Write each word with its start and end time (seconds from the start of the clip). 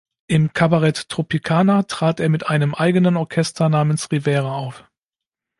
Im 0.25 0.51
Cabaret 0.51 1.09
"Tropicana" 1.09 1.83
trat 1.83 2.19
er 2.19 2.27
mit 2.29 2.47
einem 2.49 2.73
eigenen 2.73 3.17
Orchester 3.17 3.69
namens 3.69 4.11
"Rivera" 4.11 4.55
auf. 4.55 4.83